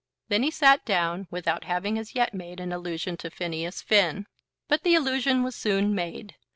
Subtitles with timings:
[0.29, 4.25] Then he sat down without having as yet made an allusion to Phineas Finn.
[4.67, 6.33] But the allusion was soon made.